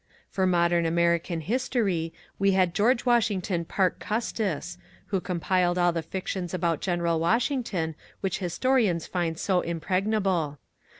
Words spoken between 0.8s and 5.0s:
American history we had George Washington Parke Custis,